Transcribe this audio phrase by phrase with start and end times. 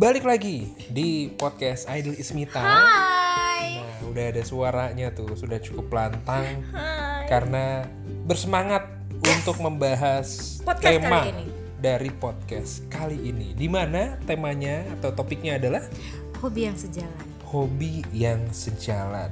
[0.00, 2.56] Balik lagi di podcast Idol Ismita.
[2.56, 3.84] Hai.
[3.84, 7.28] Nah, udah ada suaranya tuh, sudah cukup lantang Hai.
[7.28, 7.84] karena
[8.24, 8.88] bersemangat
[9.20, 11.46] untuk membahas Podcast tema kali ini.
[11.76, 13.52] dari podcast kali ini.
[13.52, 15.84] Di mana temanya atau topiknya adalah
[16.40, 17.26] Hobi yang sejalan.
[17.44, 19.28] hobi yang sejalan.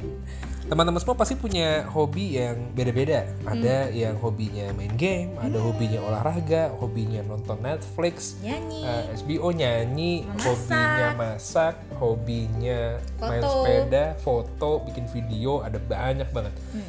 [0.69, 3.25] Teman-teman semua pasti punya hobi yang beda-beda.
[3.49, 8.85] Ada yang hobinya main game, ada hobinya olahraga, hobinya nonton Netflix, Nyanyi.
[8.85, 10.45] eh, SBO nyanyi, Memasak.
[10.45, 12.81] hobinya masak, hobinya
[13.17, 13.53] main Foto.
[13.65, 16.53] sepeda, foto, bikin video, ada banyak banget.
[16.77, 16.89] Hmm.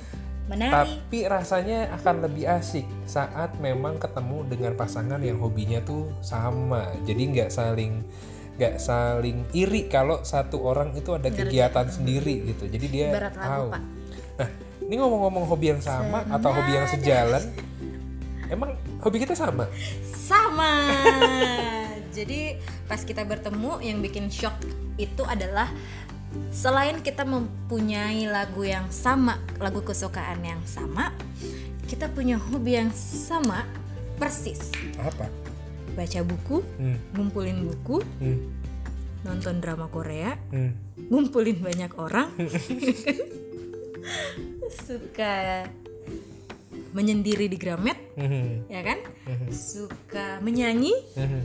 [0.51, 0.73] Menari.
[0.75, 6.89] Tapi rasanya akan lebih asik saat memang ketemu dengan pasangan yang hobinya tuh sama.
[7.07, 8.01] Jadi nggak saling
[8.59, 11.47] nggak saling iri kalau satu orang itu ada Ngerti.
[11.47, 12.67] kegiatan sendiri gitu.
[12.67, 13.71] Jadi dia tahu.
[13.71, 13.83] Pak.
[14.35, 14.49] Nah,
[14.83, 17.43] ini ngomong-ngomong hobi yang sama atau hobi yang sejalan,
[18.51, 19.71] emang hobi kita sama?
[20.03, 20.91] Sama.
[22.19, 24.59] Jadi pas kita bertemu yang bikin shock
[24.99, 25.71] itu adalah
[26.51, 31.15] selain kita mempunyai lagu yang sama, lagu kesukaan yang sama,
[31.87, 33.63] kita punya hobi yang sama
[34.19, 34.67] persis.
[34.99, 35.31] Apa?
[35.99, 38.39] Baca buku, Hmm, ngumpulin buku, hmm,
[39.21, 40.71] nonton drama Korea, hmm.
[41.11, 42.31] ngumpulin banyak orang
[44.87, 45.67] suka
[46.89, 49.47] menyendiri di Gramet Hmm, ya kan Mhm.
[49.51, 51.41] suka menyanyi hmm,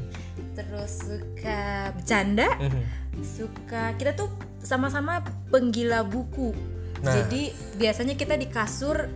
[0.55, 2.83] terus suka bercanda hmm.
[3.21, 6.51] suka kita tuh sama-sama penggila buku
[6.99, 7.13] Nah.
[7.13, 9.07] jadi biasanya kita di kasur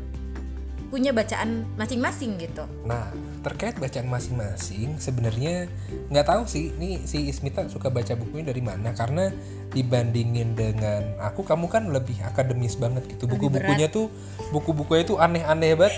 [0.89, 3.12] punya bacaan masing-masing gitu Nah,
[3.44, 5.69] terkait bacaan masing-masing, sebenarnya
[6.08, 8.97] nggak tahu sih, nih si Ismita suka baca bukunya dari mana?
[8.97, 9.28] Karena
[9.77, 13.28] dibandingin dengan aku, kamu kan lebih akademis banget gitu.
[13.28, 14.09] Buku-bukunya tuh,
[14.50, 15.97] buku-bukunya tuh aneh-aneh banget,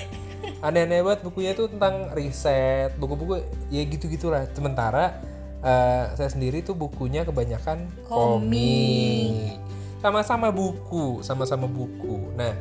[0.66, 1.20] aneh-aneh banget.
[1.22, 3.38] Bukunya tuh tentang riset, buku-buku
[3.70, 4.50] ya gitu-gitulah.
[4.50, 5.22] Sementara
[5.62, 9.54] eh, saya sendiri tuh bukunya kebanyakan komik,
[10.02, 12.34] sama-sama buku, sama-sama buku.
[12.34, 12.54] Nah.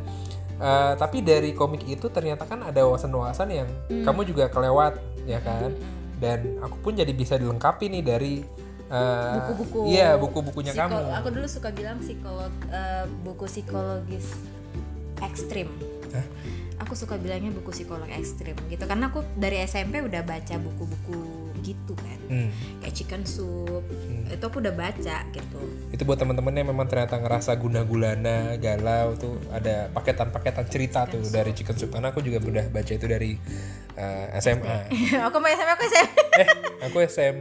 [0.60, 5.72] Eh, tapi dari komik itu ternyata kan ada wawasan-wawasan yang kamu juga kelewat ya kan?
[6.20, 8.34] Dan aku pun jadi bisa dilengkapi nih dari
[8.92, 9.80] eh, buku-buku.
[9.88, 11.00] iya buku-bukunya kamu.
[11.16, 14.36] aku dulu suka bilang psikolog eh, buku psikologis
[15.24, 15.72] ekstrim.
[16.12, 16.28] Hah?
[16.80, 21.20] Aku suka bilangnya buku psikolog ekstrim gitu karena aku dari SMP udah baca buku-buku
[21.60, 23.82] gitu kan Hmm, kayak chicken soup
[24.30, 29.18] itu aku udah baca gitu itu buat teman-teman yang memang ternyata ngerasa guna gulana galau
[29.18, 33.34] tuh ada paketan-paketan cerita tuh dari chicken soup karena aku juga udah baca itu dari
[33.98, 34.94] eh, SMA
[35.26, 36.48] aku mau SMP aku SMP eh
[36.86, 37.38] aku SM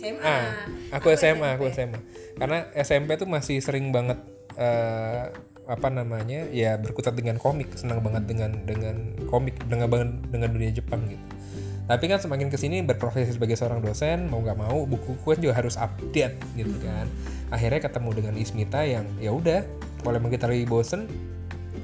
[0.00, 0.64] SMA Ah,
[0.96, 2.00] aku SMA, aku SMA.
[2.34, 4.16] Karena SMP tuh masih sering banget
[4.56, 5.28] eh,
[5.70, 6.50] apa namanya?
[6.50, 11.22] Ya berkutat dengan komik, senang banget dengan dengan komik, dengan banget dengan dunia Jepang gitu.
[11.90, 15.58] Tapi kan semakin ke sini berprofesi sebagai seorang dosen, mau nggak mau buku kan juga
[15.58, 17.10] harus update gitu kan.
[17.50, 19.66] Akhirnya ketemu dengan Ismita yang ya udah,
[20.06, 21.10] kalau emang kita lagi bosen,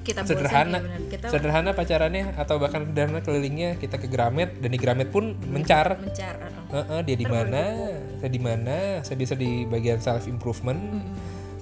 [0.06, 1.00] kita sederhana, ya bener.
[1.10, 5.98] kita sederhana pacarannya atau bahkan sederhana kelilingnya kita ke Gramet dan di Gramet pun mencar
[5.98, 6.38] mencar
[6.70, 7.00] uh, uh.
[7.02, 7.62] Dia di mana?
[8.22, 9.02] Saya di mana?
[9.02, 11.02] Saya bisa di bagian self improvement.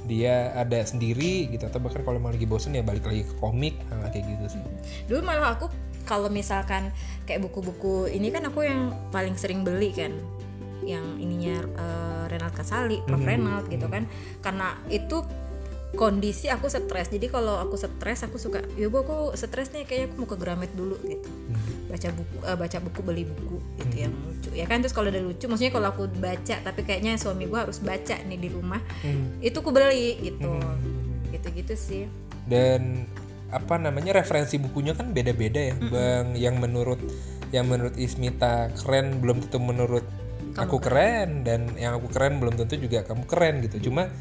[0.05, 3.75] Dia ada sendiri gitu atau bahkan kalau emang lagi bosen ya balik lagi ke komik
[3.89, 4.63] hal kayak gitu sih.
[5.09, 5.73] dulu malah aku
[6.05, 6.93] kalau misalkan
[7.25, 10.13] kayak buku-buku ini kan aku yang paling sering beli kan
[10.85, 13.21] yang ininya eh, Renald Kasali, Prof.
[13.21, 13.29] Mhm.
[13.29, 14.05] Renald gitu kan.
[14.45, 15.25] Karena itu
[15.95, 17.09] kondisi aku stres.
[17.09, 20.37] Jadi kalau aku stres aku suka ya bu aku stres nih kayaknya aku mau ke
[20.37, 21.29] Gramet dulu gitu
[21.95, 25.23] baca buku eh, baca buku beli buku gitu yang lucu ya kan terus kalau udah
[25.23, 29.39] lucu maksudnya kalau aku baca tapi kayaknya suami gua harus baca nih di rumah Hmm.
[29.39, 31.31] itu aku beli gitu Hmm.
[31.31, 32.05] gitu-gitu sih
[32.45, 33.09] Dan
[33.49, 36.37] apa namanya referensi bukunya kan beda-beda ya, Bang.
[36.37, 37.01] Yang menurut
[37.57, 40.05] yang menurut Ismita keren belum tentu menurut
[40.53, 43.89] aku keren dan yang aku keren belum tentu juga kamu keren gitu.
[43.89, 44.13] Cuma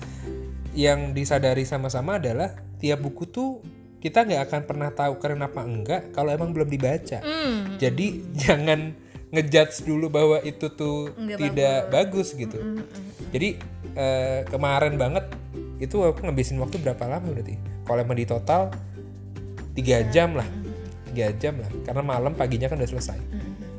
[0.72, 3.60] yang disadari sama-sama adalah tiap buku tuh
[4.04, 7.24] kita nggak akan pernah tahu keren apa enggak kalau emang belum dibaca.
[7.24, 7.80] Hmm.
[7.80, 8.92] Jadi jangan
[9.32, 12.84] ngejudge dulu bahwa itu tuh Nggak tidak bagus, gitu.
[13.32, 13.58] Jadi
[13.96, 15.32] eh, kemarin banget
[15.80, 17.56] itu aku ngabisin waktu berapa lama berarti?
[17.88, 18.76] Kalau emang di total
[19.72, 20.46] tiga jam lah,
[21.10, 21.72] tiga jam lah.
[21.88, 23.20] Karena malam paginya kan udah selesai.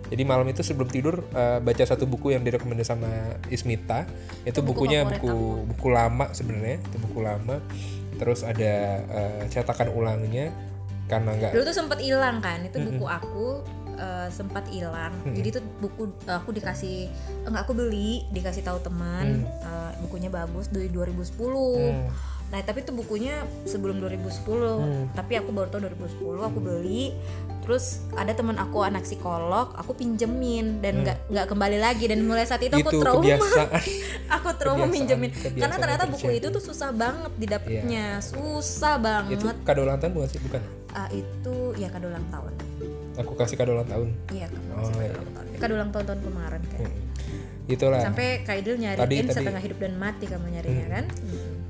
[0.04, 3.12] Jadi malam itu sebelum tidur eh, baca satu buku yang direkomendasi sama
[3.52, 4.08] Ismita.
[4.48, 5.34] Itu, buku bukunya favorit buku
[5.68, 7.56] buku lama sebenarnya, itu buku lama.
[8.16, 8.72] Terus ada
[9.02, 10.50] eh, cetakan ulangnya
[11.04, 13.46] karena nggak dulu tuh sempat hilang kan itu buku aku
[13.94, 15.12] eh, sempat hilang.
[15.36, 17.12] Jadi tuh buku aku dikasih
[17.44, 22.08] enggak aku beli dikasih tahu teman eh, bukunya bagus dari 2010 Hmm.
[22.46, 24.78] Nah, tapi itu bukunya sebelum 2010.
[24.78, 25.04] Hmm.
[25.10, 26.14] Tapi aku baru tahu 2010
[26.44, 27.10] aku beli.
[27.60, 32.44] Terus ada teman aku anak psikolog, aku pinjemin dan nggak nggak kembali lagi dan mulai
[32.44, 32.92] saat itu aku Hmm.
[32.92, 33.18] itu trauma.
[33.18, 33.68] kebiasaan
[34.36, 37.82] aku trauma Kebiasaan- minjemin kebiasaan karena ternyata buku itu tuh susah banget didapetnya,
[38.14, 38.22] Iya.
[38.22, 39.34] susah banget.
[39.34, 40.60] itu kado ulang tahun bukan sih bukan
[40.92, 42.52] Ah, itu ya kado ulang tahun.
[43.16, 45.12] Aku kasih kado ulang tahun Iya, kado, Oh, kado iya.
[45.12, 45.46] ulang tahun.
[45.54, 46.78] Kado ulang tahun tahun kemarin kan.
[46.80, 47.02] Hmm.
[47.64, 51.04] itulah Sampai Kaidil nyariin Tadi- tadi- setengah hidup dan mati kamu nyarinya kan?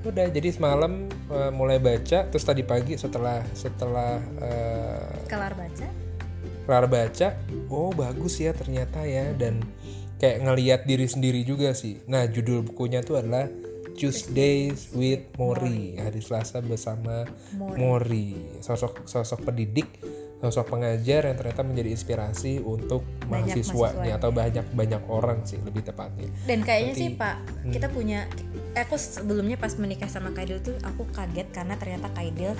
[0.04, 5.86] udah jadi semalam eh, mulai baca terus tadi pagi setelah setelah eh, Kelar baca?
[6.64, 7.28] kelar baca
[7.68, 9.64] oh bagus ya ternyata ya dan
[10.14, 13.48] kayak ngeliat diri sendiri juga sih nah judul bukunya tuh adalah
[13.94, 17.78] Tuesdays with Mori hari Selasa bersama Mori.
[17.78, 19.86] Mori sosok sosok pendidik
[20.44, 25.88] sosok pengajar yang ternyata menjadi inspirasi untuk Banyak mahasiswanya atau banyak banyak orang sih lebih
[25.88, 26.28] tepatnya.
[26.44, 27.36] Dan kayaknya Berarti- sih Pak,
[27.72, 28.28] kita punya
[28.76, 32.52] aku sebelumnya pas menikah sama Kaidil tuh aku kaget karena ternyata Kaidil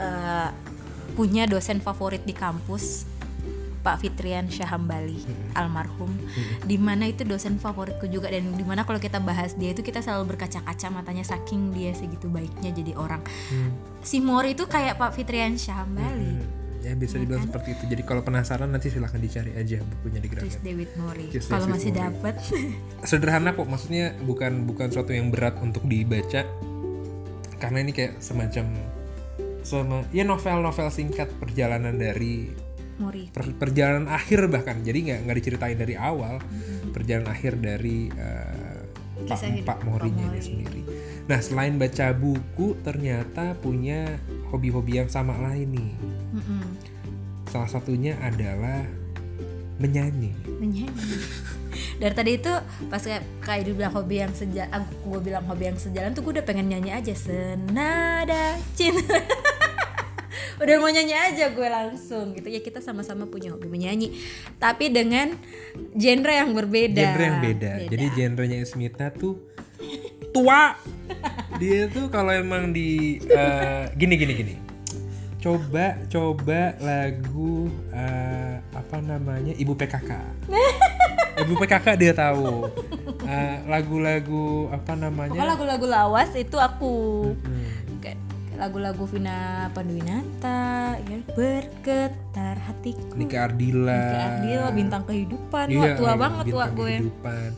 [0.00, 0.48] eh,
[1.12, 3.04] punya dosen favorit di kampus
[3.82, 5.26] Pak Fitrian Syahambali
[5.58, 6.14] almarhum.
[6.62, 9.98] Di mana itu dosen favoritku juga dan di mana kalau kita bahas dia itu kita
[9.98, 13.20] selalu berkaca-kaca matanya saking dia segitu baiknya jadi orang.
[13.50, 13.74] Hmm.
[14.02, 16.30] si Mori itu kayak Pak Fitrian Syahambali.
[16.38, 16.61] Hmm.
[16.82, 17.48] Ya bisa Iya dibilang kan?
[17.48, 17.84] seperti itu.
[17.88, 20.58] Jadi kalau penasaran nanti silahkan dicari aja bukunya di Gramet.
[20.60, 21.26] With Mori.
[21.32, 22.02] Kalau masih Mori.
[22.02, 22.34] dapat
[23.10, 26.42] sederhana kok maksudnya bukan bukan suatu yang berat untuk dibaca.
[27.56, 28.66] Karena ini kayak semacam
[29.62, 32.50] sama ya novel-novel singkat perjalanan dari
[32.98, 33.30] Mori.
[33.30, 34.82] per- perjalanan akhir bahkan.
[34.82, 36.42] Jadi nggak nggak diceritain dari awal.
[36.90, 38.82] Perjalanan akhir dari eh,
[39.22, 40.42] Pak, Pak Morinya Pak ini Mori.
[40.42, 40.80] sendiri.
[41.30, 44.18] Nah selain baca buku ternyata punya
[44.52, 45.92] hobi-hobi yang sama lain nih.
[46.36, 46.64] Mm-mm.
[47.48, 48.84] Salah satunya adalah
[49.80, 50.36] menyanyi.
[50.60, 51.02] menyanyi
[52.02, 52.52] dari tadi itu
[52.90, 56.46] pas kayak kayak bilang hobi yang sejalan gue bilang hobi yang sejalan tuh gue udah
[56.46, 59.22] pengen nyanyi aja senada cinta
[60.62, 64.18] udah mau nyanyi aja gue langsung gitu ya kita sama-sama punya hobi menyanyi
[64.58, 65.34] tapi dengan
[65.94, 67.72] genre yang berbeda Genre yang beda.
[67.86, 69.38] Jadi genrenya Ismita tuh
[70.34, 70.74] tua.
[71.62, 74.54] Dia tuh kalau emang di eh, gini gini gini.
[75.38, 80.10] Coba coba lagu eh, apa namanya Ibu PKK.
[81.46, 82.66] Ibu PKK dia tahu.
[83.22, 85.30] Eh, lagu-lagu apa namanya?
[85.30, 86.94] pokoknya lagu-lagu lawas itu aku
[87.46, 87.62] Hmm.
[88.58, 93.90] lagu-lagu Vina Panduwinata ya bergetar hatiku Nika Ardila.
[94.02, 97.50] Nika Ardila bintang kehidupan Iya, tua banget tua gue kehidupan.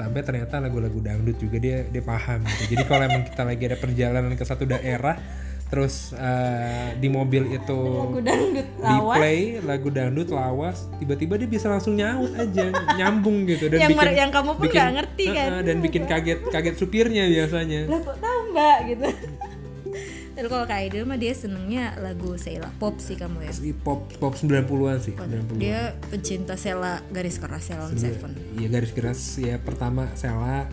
[0.00, 2.72] Sampai ternyata lagu-lagu dangdut juga dia dia paham gitu.
[2.72, 5.16] Jadi kalau emang kita lagi ada perjalanan ke satu daerah
[5.70, 9.14] terus eh, di mobil itu lagu dangdut di lawas.
[9.14, 13.70] play lagu dangdut lawas tiba-tiba dia bisa langsung nyaut aja nyambung gitu.
[13.70, 15.46] Dan yang, bikin yang kamu pun bikin- nggak ngerti kan?
[15.46, 17.80] Heeh, dan bikin kaget kaget supirnya biasanya.
[17.86, 18.78] Lah kok tahu mbak?
[18.88, 19.06] Gitu
[20.40, 24.08] Tapi kalau Kak Aidil mah dia senengnya lagu Sheila pop sih kamu ya Asli pop
[24.16, 25.60] pop 90-an sih 90-an.
[25.60, 30.64] dia pecinta Sheila garis keras Sheila on Seven Iya garis keras ya pertama Sela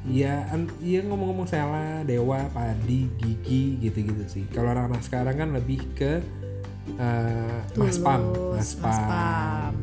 [0.00, 0.48] Iya,
[0.80, 4.48] iya ngomong-ngomong Sela, Dewa, Padi, Gigi gitu-gitu sih.
[4.48, 6.24] Kalau anak-anak sekarang kan lebih ke
[6.96, 9.08] eh, Mas Pam, Tulus, Mas Mas Pam.
[9.12, 9.74] Pam.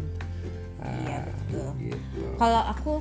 [0.81, 1.69] Ah, Iya, betul.
[1.85, 2.21] gitu.
[2.41, 2.94] kalau aku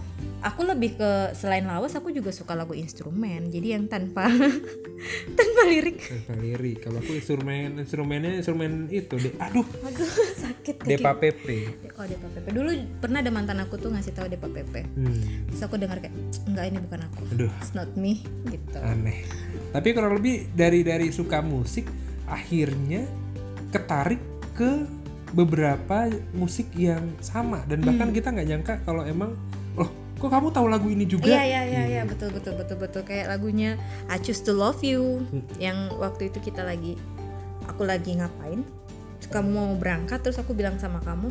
[0.47, 3.51] aku lebih ke selain lawas aku juga suka lagu instrumen.
[3.51, 4.31] Jadi yang tanpa
[5.39, 5.99] tanpa lirik.
[5.99, 6.87] Tanpa lirik.
[6.87, 9.35] Kalau aku instrumen instrumennya instrumen itu deh.
[9.43, 10.11] Aduh, aduh
[10.47, 10.87] sakit.
[10.87, 11.47] Depa PP.
[11.99, 12.71] oh Depa Pepe dulu
[13.03, 16.15] pernah ada mantan aku tuh ngasih tahu Depa Pepe Hmm, terus aku dengar kayak
[16.47, 17.23] enggak ini bukan aku.
[17.35, 18.79] Aduh, it's not me gitu.
[18.79, 19.27] Aneh.
[19.75, 21.91] Tapi kurang lebih dari dari suka musik
[22.31, 23.03] akhirnya
[23.75, 24.23] ketarik
[24.55, 24.87] ke
[25.35, 27.67] beberapa musik yang sama.
[27.67, 29.35] Dan bahkan kita nggak nyangka kalau emang
[30.17, 31.29] kok kamu tahu lagu ini juga?
[31.29, 32.03] Iya iya iya iya.
[32.09, 33.03] Betul betul betul betul.
[33.05, 33.77] Kayak lagunya
[34.09, 35.45] I Choose to Love You Hmm.
[35.61, 36.97] yang waktu itu kita lagi
[37.69, 38.65] aku lagi ngapain.
[39.21, 41.29] Terus kamu mau berangkat terus aku bilang sama kamu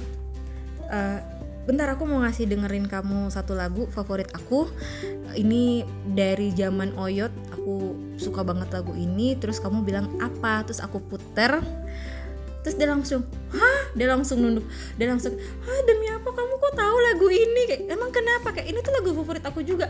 [0.90, 1.20] "Eh,
[1.66, 4.70] bentar aku mau ngasih dengerin kamu satu lagu favorit aku.
[5.34, 5.82] Ini
[6.14, 9.34] dari zaman Oyot aku suka banget lagu ini.
[9.36, 10.62] Terus kamu bilang apa?
[10.62, 11.58] Terus aku puter.
[12.62, 13.22] Terus dia langsung
[13.54, 13.82] hah?
[13.94, 14.66] Dia langsung nunduk.
[14.98, 17.62] Dia langsung hah demi apa kamu tahu lagu ini.
[17.72, 18.48] Kayak emang kenapa?
[18.52, 19.88] Kayak ini tuh lagu favorit aku juga.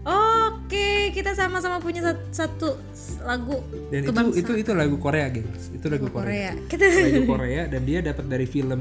[0.00, 2.72] Oke kita sama-sama punya sat- satu,
[3.20, 3.60] lagu
[3.92, 6.56] dan itu itu itu lagu Korea gengs itu lagu, Korea.
[6.56, 6.68] Korea.
[6.72, 8.80] Kita lagu Korea dan dia dapat dari film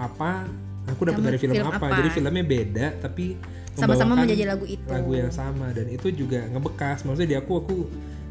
[0.00, 0.48] apa?
[0.96, 1.76] Aku dapat dari film, film apa.
[1.76, 1.98] apa?
[2.00, 3.36] jadi filmnya beda tapi
[3.76, 4.88] sama-sama menjadi lagu itu.
[4.88, 7.04] lagu yang sama dan itu juga ngebekas.
[7.04, 7.76] Maksudnya di aku aku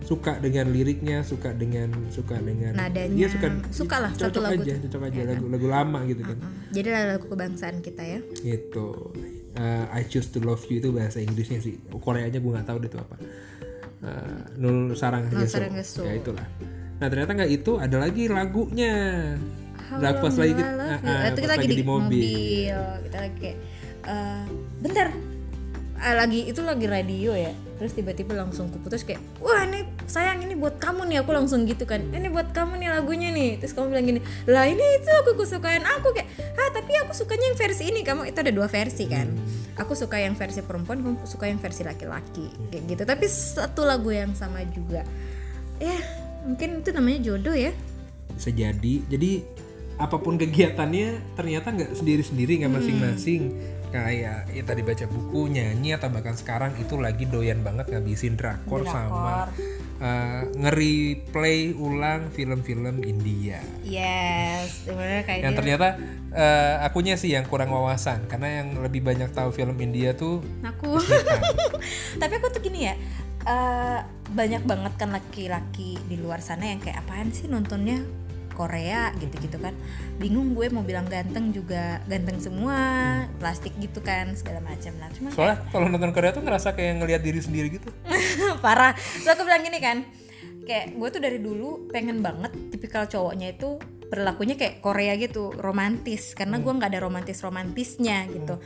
[0.05, 4.62] suka dengan liriknya suka dengan suka dengan Nadanya, Iya, suka suka lah satu cocok lagu
[4.62, 5.33] aja cocok aja Ya kan?
[5.33, 6.53] lagu lagu lama gitu kan Mm.
[6.71, 9.12] jadi lagu kebangsaan kita ya gitu
[9.55, 12.91] Uh, I choose to love you itu bahasa Inggrisnya sih Koreanya gue nggak tahu deh
[12.91, 13.15] itu apa
[14.03, 15.57] Eh, Nul Sarang Nul Geso.
[15.57, 16.03] Saranggeso.
[16.03, 16.45] Ya itulah.
[17.00, 18.93] Nah ternyata nggak itu ada lagi lagunya.
[19.85, 21.07] Nah, pas lagi kita, Love ah, you.
[21.07, 22.21] ah, itu pas kita lagi di, mobil.
[22.21, 22.77] mobil.
[23.05, 23.57] kita lagi kayak
[24.03, 24.43] eh,
[24.81, 25.07] bentar
[25.95, 27.55] lagi itu lagi radio ya.
[27.75, 31.17] Terus tiba-tiba langsung kuputus kayak wah ini sayang ini buat kamu nih.
[31.23, 33.59] Aku langsung gitu kan ini buat kamu nih lagunya nih.
[33.59, 37.51] Terus kamu bilang gini lah ini itu aku kesukaan aku kayak ah tapi aku sukanya
[37.51, 38.01] yang versi ini.
[38.03, 39.27] Kamu itu ada dua versi kan.
[39.75, 43.03] Aku suka yang versi perempuan kamu suka yang versi laki-laki kayak gitu.
[43.03, 45.03] Tapi satu lagu yang sama juga.
[45.79, 45.95] Ya
[46.47, 47.75] mungkin itu namanya jodoh ya.
[48.35, 49.03] Bisa jadi.
[49.11, 49.31] Jadi
[49.95, 53.41] apa pun kegiatannya ternyata nggak sendiri-sendiri nggak masing-masing
[53.89, 58.85] kayak ya tadi baca buku nyanyi atau bahkan sekarang itu lagi doyan banget ngabisin drakor,
[58.87, 59.49] sama
[59.99, 63.59] uh, nge-replay ulang film-film India.
[63.85, 65.87] Yes, kayak yang dia ternyata
[66.33, 70.99] uh, akunya sih yang kurang wawasan karena yang lebih banyak tahu film India tuh aku.
[72.21, 72.95] Tapi aku tuh gini ya,
[73.45, 73.99] eh,
[74.31, 78.25] banyak banget kan laki-laki di luar sana yang kayak apaan sih nontonnya
[78.55, 79.75] Korea gitu-gitu kan.
[80.15, 82.79] Bingung gue mau bilang ganteng juga ganteng semua,
[83.38, 85.12] plastik gitu kan segala macam lah.
[85.12, 87.91] Cuma soalnya kalau nonton Korea tuh ngerasa kayak ngelihat diri sendiri gitu
[88.63, 88.95] parah.
[88.95, 90.07] Terus aku bilang gini kan,
[90.63, 96.33] kayak gue tuh dari dulu pengen banget tipikal cowoknya itu perilakunya kayak Korea gitu romantis.
[96.38, 98.57] Karena gue nggak ada romantis romantisnya gitu.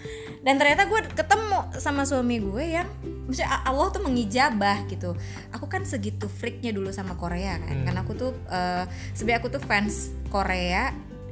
[0.44, 2.88] Dan ternyata gue ketemu sama suami gue yang
[3.28, 5.16] maksudnya Allah tuh mengijabah gitu.
[5.56, 7.84] Aku kan segitu freaknya dulu sama Korea kan.
[7.86, 10.92] Karena aku tuh eh, sebenarnya aku tuh fans Korea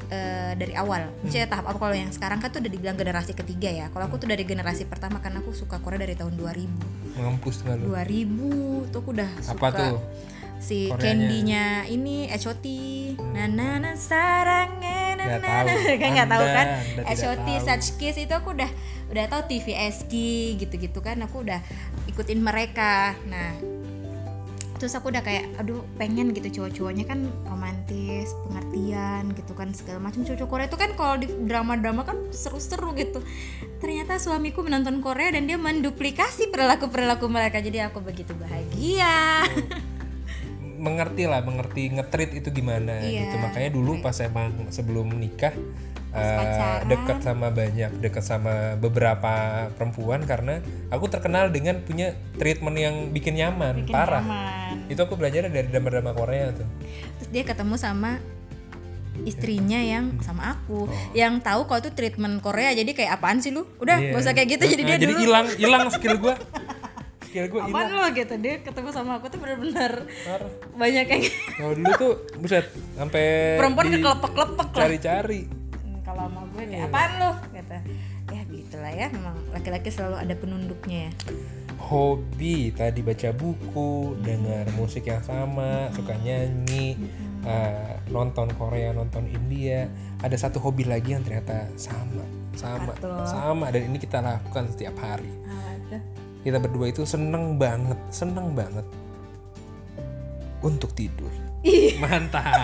[0.10, 1.12] eh, dari awal.
[1.24, 3.86] Maksudnya tahap aku kalau yang sekarang kan tuh udah dibilang generasi ketiga ya.
[3.92, 7.76] Kalau aku tuh dari generasi pertama karena aku suka Korea dari tahun 2000 menghempus nggak
[7.82, 7.86] lu.
[7.98, 9.96] 2000 tuh aku udah suka apa tuh
[10.58, 12.66] si candy-nya ini HOT
[13.32, 15.68] na na na sarangnya na Nggak na tahu.
[15.68, 16.68] na kan nggak tahu kan?
[17.06, 17.58] Tahu.
[17.62, 18.70] such kiss itu aku udah
[19.08, 20.14] udah tahu TVSK
[20.58, 21.22] gitu-gitu kan?
[21.24, 21.62] Aku udah
[22.06, 23.14] ikutin mereka.
[23.26, 23.54] Nah
[24.78, 26.62] terus aku udah kayak aduh pengen gitu.
[26.62, 30.22] Cowok-cowoknya kan romantis pengertian gitu kan segala macam.
[30.22, 33.22] Cowok Korea itu kan kalau di drama-drama kan seru-seru gitu.
[33.78, 37.58] Ternyata suamiku menonton Korea dan dia menduplikasi perilaku-perilaku mereka.
[37.58, 39.46] Jadi aku begitu bahagia
[40.78, 43.26] mengerti lah mengerti ngetrit itu gimana Iya.
[43.26, 45.52] gitu makanya dulu pas emang sebelum nikah
[46.10, 46.86] eh, pacaran.
[46.86, 49.34] dekat sama banyak dekat sama beberapa
[49.72, 54.88] perempuan karena aku terkenal dengan punya treatment yang bikin nyaman Bikin parah nyaman.
[54.88, 56.66] itu aku belajar dari drama-drama Korea tuh
[57.18, 58.22] terus dia ketemu sama
[59.20, 63.66] istrinya yang sama aku yang tahu kalau itu treatment Korea jadi kayak apaan sih lu
[63.78, 64.14] udah Iya.
[64.14, 66.38] gak usah kayak gitu jadi Nah, dia jadi hilang hilang skill gua
[67.46, 68.34] gua apaan lu gitu?
[68.42, 70.50] Dia ketemu sama aku tuh bener-bener Parah.
[70.74, 71.22] banyak yang
[71.54, 72.66] kalau dulu tuh buset
[72.98, 73.26] sampai
[73.62, 74.82] perempuan di- kekelepek-kelepek lah.
[74.82, 75.42] cari-cari.
[75.46, 77.78] Hmm, kalau sama gue kayak apaan lu kata
[78.28, 81.12] ya gitulah ya memang laki-laki selalu ada penunduknya ya.
[81.78, 86.98] Hobi tadi baca buku dengar musik yang sama suka nyanyi
[87.46, 89.86] eh, nonton Korea nonton India.
[90.20, 92.26] Ada satu hobi lagi yang ternyata sama
[92.58, 92.98] sama
[93.30, 95.30] sama dan ini kita lakukan setiap hari.
[96.48, 98.88] Kita berdua itu seneng banget seneng banget
[100.64, 101.28] untuk tidur.
[102.00, 102.48] Mantap.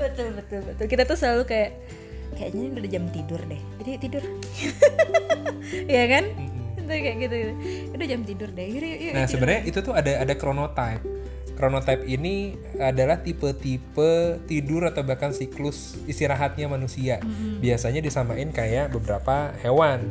[0.00, 0.88] Betul betul betul.
[0.88, 1.76] Kita tuh selalu kayak
[2.32, 3.60] kayaknya ini udah jam tidur deh.
[3.84, 4.24] Jadi tidur.
[5.70, 6.24] Iya kan?
[6.74, 7.52] Itu kayak gitu, gitu.
[7.94, 11.04] udah jam tidur deh yuk, yuk, yuk, Nah sebenarnya itu tuh ada ada chronotype.
[11.60, 17.20] Chronotype ini adalah tipe-tipe tidur atau bahkan siklus istirahatnya manusia.
[17.60, 20.08] Biasanya disamain kayak beberapa hewan.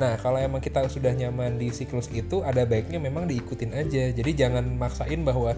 [0.00, 4.08] Nah kalau emang kita sudah nyaman di siklus itu, ada baiknya memang diikutin aja.
[4.08, 5.52] Jadi jangan maksain bahwa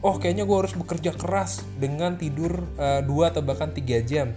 [0.00, 4.32] oh kayaknya gue harus bekerja keras dengan tidur eh, dua atau bahkan tiga jam.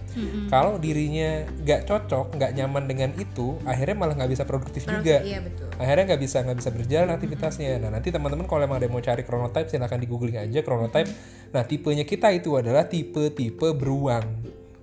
[0.52, 5.24] Kalau dirinya nggak cocok, nggak nyaman dengan itu, akhirnya malah nggak bisa produktif juga.
[5.24, 5.68] Iya betul.
[5.80, 7.80] Akhirnya nggak bisa nggak bisa berjalan aktivitasnya.
[7.80, 11.08] Nah nanti teman-teman kalau emang ada yang mau cari chronotype silahkan di googling aja chronotype.
[11.56, 14.24] Nah tipenya kita itu adalah tipe-tipe beruang.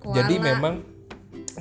[0.02, 0.82] Jadi memang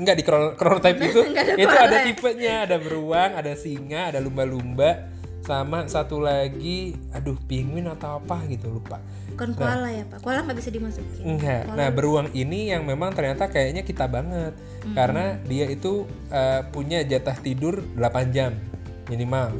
[0.01, 1.22] enggak di chrono- chronotype itu
[1.62, 2.66] itu ada tipenya.
[2.66, 9.01] Ada beruang ada singa ada lumba-lumba sama satu lagi aduh penguin atau apa gitu lupa
[9.33, 11.63] bukan koala ya pak koala nggak bisa dimasukin Enggak.
[11.74, 14.53] Nah, beruang ini yang memang ternyata kayaknya kita banget.
[14.93, 18.53] Karena dia itu eh, punya jatah tidur 8 jam
[19.10, 19.55] minimal.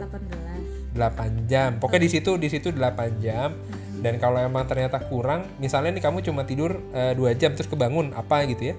[0.94, 1.80] 18 8 jam.
[1.80, 3.56] Pokoknya di situ di situ 8 jam.
[4.02, 8.44] Dan kalau emang ternyata kurang, misalnya nih kamu cuma tidur 2 jam terus kebangun apa
[8.50, 8.76] gitu ya.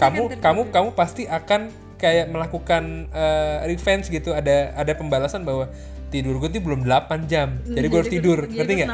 [0.00, 1.68] Kamu kamu kamu pasti akan
[2.00, 5.70] kayak melakukan eh, revenge gitu, ada ada pembalasan bahwa
[6.12, 7.56] tidur gue tuh belum 8 jam.
[7.64, 8.88] Jadi gue harus tidur, ngerti nggak?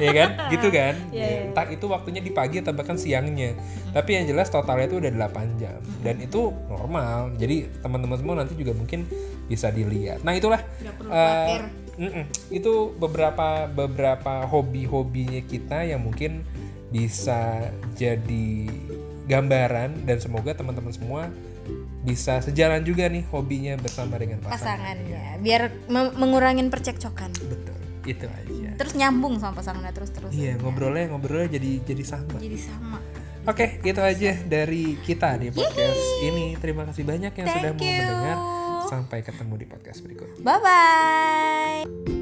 [0.00, 0.30] Iya kan?
[0.56, 0.94] Gitu kan?
[1.12, 1.40] Iya, iya.
[1.52, 3.52] Entah itu waktunya di pagi atau bahkan siangnya.
[3.92, 5.78] Tapi yang jelas totalnya itu udah 8 jam.
[6.00, 7.36] Dan itu normal.
[7.36, 9.04] Jadi teman-teman semua nanti juga mungkin
[9.46, 10.24] bisa dilihat.
[10.24, 11.62] Nah, itulah eh, khawatir.
[12.00, 12.24] Mm-mm.
[12.48, 16.40] itu beberapa beberapa hobi-hobinya kita yang mungkin
[16.88, 17.68] bisa
[18.00, 18.68] jadi
[19.28, 21.28] gambaran dan semoga teman-teman semua
[22.02, 24.58] bisa sejalan juga nih hobinya bersama dengan pasangan.
[24.58, 28.70] pasangannya biar me- mengurangin percekcokan Betul, itu aja.
[28.74, 32.38] terus nyambung sama pasangannya terus terus Iya ngobrolnya ngobrolnya jadi jadi sama.
[32.38, 32.98] jadi sama
[33.42, 36.54] Oke, itu aja dari kita di podcast ini.
[36.62, 37.98] Terima kasih banyak yang sudah Thank mau you.
[37.98, 38.36] mendengar.
[38.86, 40.38] Sampai ketemu di podcast berikutnya.
[40.38, 42.21] bye bye